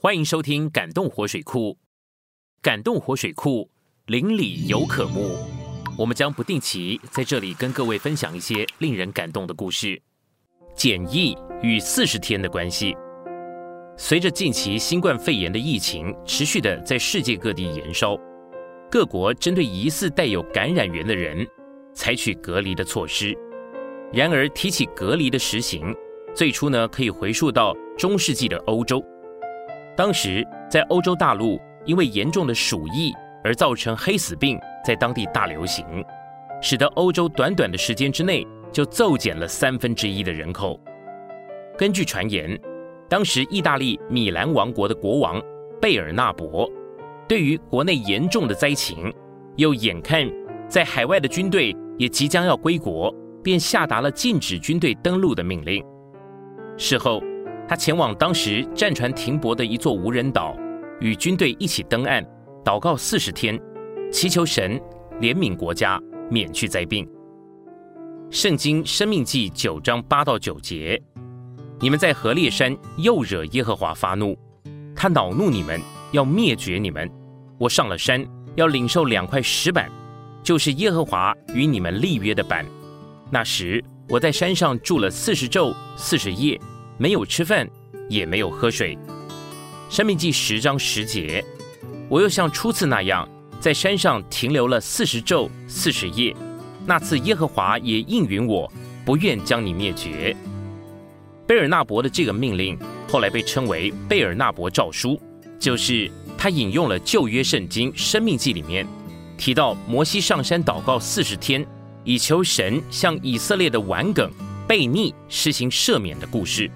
[0.00, 1.70] 欢迎收听《感动活水库》，
[2.62, 3.68] 感动活水库
[4.06, 5.36] 邻里有可慕。
[5.98, 10.00] 我们将不定期在这里跟各位分享一些令人感动的故事。
[10.72, 12.96] 检疫与四十天的关系，
[13.96, 18.16] 随着近期新冠肺炎的疫情持续的在世界各地延烧，
[18.88, 21.44] 各国针对疑似带有感染源的人
[21.92, 23.36] 采取隔离的措施。
[24.12, 25.92] 然而，提起隔离的实行，
[26.36, 29.04] 最初呢可以回溯到中世纪的欧洲。
[29.98, 33.12] 当时在欧洲大陆，因为严重的鼠疫
[33.42, 34.56] 而造成黑死病
[34.86, 35.84] 在当地大流行，
[36.62, 40.78] 使得欧洲短短的时间之内就骤减了三分之一的人口。
[41.76, 42.56] 根据传言，
[43.08, 45.42] 当时意大利米兰王国的国王
[45.80, 46.70] 贝尔纳伯，
[47.26, 49.12] 对于国内严重的灾情，
[49.56, 50.30] 又眼看
[50.68, 55.84] 在海外的军队也即将要归国，便下达了禁止军队登陆的命令。
[56.76, 57.20] 事后。
[57.68, 60.56] 他前往当时战船停泊的一座无人岛，
[61.00, 62.24] 与军队一起登岸，
[62.64, 63.60] 祷告四十天，
[64.10, 64.80] 祈求神
[65.20, 67.06] 怜悯国家，免去灾病。
[68.30, 70.98] 圣经生命记九章八到九节：
[71.78, 74.34] 你们在何烈山又惹耶和华发怒，
[74.96, 75.78] 他恼怒你们，
[76.12, 77.10] 要灭绝你们。
[77.58, 78.26] 我上了山，
[78.56, 79.90] 要领受两块石板，
[80.42, 82.64] 就是耶和华与你们立约的板。
[83.30, 86.58] 那时我在山上住了四十昼四十夜。
[87.00, 87.68] 没有吃饭，
[88.08, 88.98] 也没有喝水。
[89.88, 91.44] 生命记十章十节，
[92.08, 93.26] 我又像初次那样，
[93.60, 96.34] 在山上停留了四十昼四十夜。
[96.84, 98.70] 那次耶和华也应允我，
[99.04, 100.36] 不愿将你灭绝。
[101.46, 102.76] 贝尔纳伯的这个命令，
[103.08, 105.20] 后来被称为贝尔纳伯诏书，
[105.60, 108.84] 就是他引用了旧约圣经生命记里面
[109.36, 111.64] 提到摩西上山祷告四十天，
[112.02, 114.28] 以求神向以色列的顽梗。
[114.68, 116.70] 悖逆实行赦免的故事。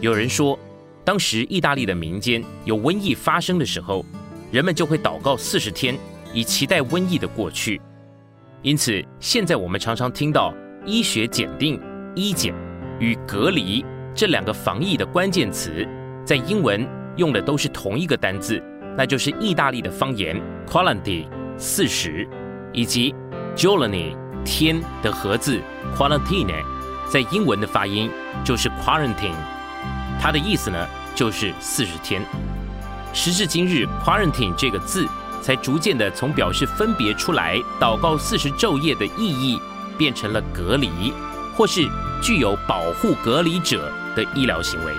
[0.00, 0.58] 有人说，
[1.04, 4.02] 当时意大利的民间有瘟疫发生的时候，
[4.50, 5.94] 人们就会祷告四十天，
[6.32, 7.78] 以期待瘟疫的过去。
[8.62, 10.54] 因此，现在我们常常听到
[10.86, 11.78] 医学检定、
[12.14, 12.54] 医检
[12.98, 13.84] 与隔离
[14.14, 15.86] 这两个防疫的关键词，
[16.24, 18.62] 在英文用的都是同一个单字，
[18.96, 21.26] 那就是意大利的方言 “quaranti”
[21.58, 22.26] 四十，
[22.72, 23.14] 以及
[23.54, 24.16] “giorni”
[24.46, 25.60] 天的合字
[25.94, 26.64] “quarantine”。
[27.10, 28.08] 在英文的发音
[28.44, 29.34] 就是 quarantine，
[30.20, 32.22] 它的意思呢就是四十天。
[33.12, 35.08] 时至今日，quarantine 这个字
[35.42, 39.58] 才逐渐的从表示分别出来祷告四十昼夜的意义，
[39.96, 41.12] 变成了隔离，
[41.56, 41.88] 或是
[42.22, 44.94] 具有保护隔离者的医疗行为。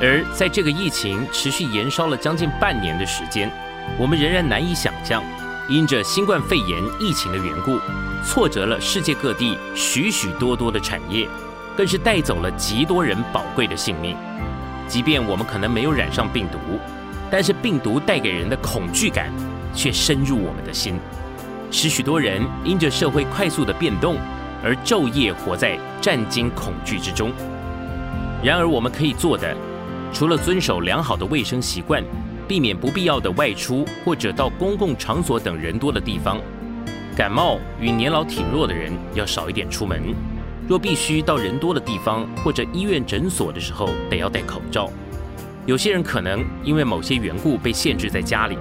[0.00, 3.50] 而在这个疫情持续延烧了将近半年的时间，
[3.96, 5.22] 我们仍然难以想象，
[5.68, 7.78] 因着新冠肺炎疫情的缘故。
[8.24, 11.28] 挫折了世界各地许许多多的产业，
[11.76, 14.16] 更是带走了极多人宝贵的性命。
[14.88, 16.58] 即便我们可能没有染上病毒，
[17.30, 19.30] 但是病毒带给人的恐惧感
[19.74, 20.98] 却深入我们的心，
[21.70, 24.16] 使许多人因着社会快速的变动
[24.62, 27.32] 而昼夜活在战惊恐惧之中。
[28.42, 29.56] 然而，我们可以做的，
[30.12, 32.02] 除了遵守良好的卫生习惯，
[32.46, 36.40] 避免不必要的外出或者到公共场所等人多的地方。
[37.16, 40.14] 感冒与年老体弱的人要少一点出门。
[40.68, 44.90] 若必须到人多的地方或者医院诊所的时候，得要戴口罩。
[45.64, 48.58] 有些人可能因为某些缘故被限制在家里，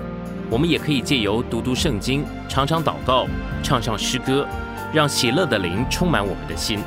[0.49, 3.27] 我们也可以借由读读圣经、常常祷告、
[3.63, 4.47] 唱唱诗歌，
[4.93, 6.79] 让喜乐的灵充满我们的心。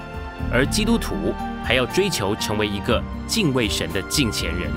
[0.52, 4.70] 而基督徒还要追求成为一个敬畏神的敬虔人，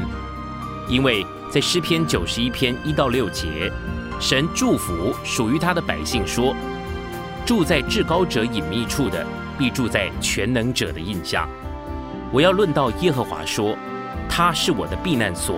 [0.90, 3.72] 因为在诗篇九十一篇一到六节，
[4.19, 6.56] 神祝福属于他的百姓说。
[7.46, 9.25] 住在至高者隐秘处的，
[9.62, 11.48] 必住在全能者的印下。
[12.32, 13.78] 我要论到耶和华说，
[14.28, 15.58] 他是我的避难所，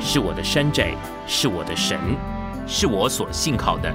[0.00, 0.94] 是我的山寨，
[1.26, 2.00] 是我的神，
[2.66, 3.94] 是我所信靠的。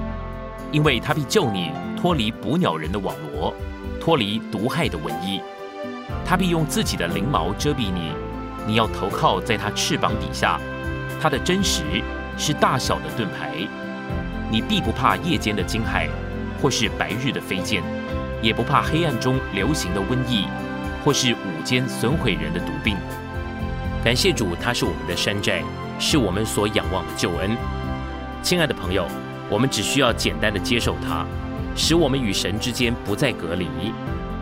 [0.70, 3.52] 因为他必救你脱离捕鸟人的网罗，
[4.00, 5.40] 脱离毒害的瘟疫。
[6.24, 8.12] 他必用自己的翎毛遮蔽你，
[8.64, 10.60] 你要投靠在他翅膀底下。
[11.20, 11.82] 他的真实
[12.36, 13.56] 是大小的盾牌，
[14.52, 16.08] 你必不怕夜间的惊骇。
[16.62, 17.82] 或是白日的飞剑，
[18.42, 20.46] 也不怕黑暗中流行的瘟疫，
[21.04, 22.96] 或是午间损毁人的毒病。
[24.04, 25.62] 感谢主，他是我们的山寨，
[25.98, 27.56] 是我们所仰望的救恩。
[28.42, 29.06] 亲爱的朋友，
[29.50, 31.26] 我们只需要简单的接受他，
[31.74, 33.66] 使我们与神之间不再隔离。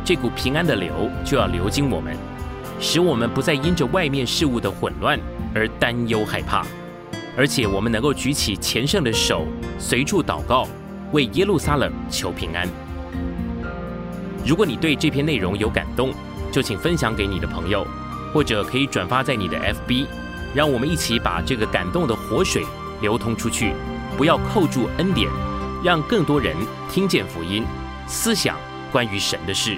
[0.04, 2.16] 这股平安的流就要流经我们，
[2.78, 5.18] 使我们不再因着外面事物的混乱
[5.54, 6.64] 而担忧害怕，
[7.36, 9.46] 而且我们能够举起前胜的手，
[9.78, 10.68] 随处祷告。
[11.12, 12.68] 为耶路撒冷求平安。
[14.46, 16.14] 如果你对这篇内容有感动，
[16.52, 17.84] 就请分享给你的朋友，
[18.32, 20.06] 或者可以转发在你的 FB，
[20.54, 22.64] 让我们一起把这个感动的活水
[23.00, 23.74] 流通出去，
[24.16, 25.28] 不要扣住恩典，
[25.82, 26.56] 让更多人
[26.88, 27.64] 听见福音，
[28.06, 28.56] 思想
[28.92, 29.76] 关于神的事。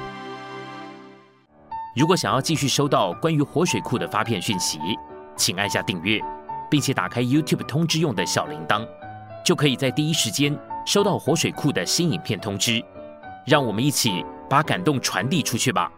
[1.97, 4.79] 如果想要继续收到关于活水库的发片讯息，
[5.35, 6.21] 请按下订阅，
[6.71, 8.87] 并且打开 YouTube 通知用的小铃铛，
[9.43, 10.55] 就可以在第一时间
[10.85, 12.85] 收到活水库的新影片通知。
[13.47, 15.91] 让我们一起把感动传递出去吧。